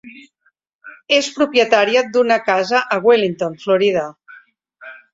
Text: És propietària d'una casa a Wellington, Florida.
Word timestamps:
És 1.17 1.29
propietària 1.35 2.03
d'una 2.17 2.39
casa 2.49 2.83
a 2.97 3.01
Wellington, 3.07 3.63
Florida. 3.67 4.11